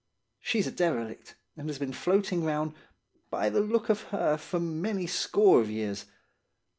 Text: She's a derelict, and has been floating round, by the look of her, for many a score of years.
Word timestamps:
She's 0.39 0.65
a 0.65 0.71
derelict, 0.71 1.35
and 1.55 1.69
has 1.69 1.77
been 1.77 1.93
floating 1.93 2.43
round, 2.43 2.73
by 3.29 3.51
the 3.51 3.61
look 3.61 3.87
of 3.87 4.01
her, 4.05 4.35
for 4.35 4.59
many 4.59 5.05
a 5.05 5.07
score 5.07 5.61
of 5.61 5.69
years. 5.69 6.05